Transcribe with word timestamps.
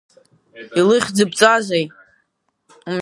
Илыхьӡыбҵазеи? 0.79 1.85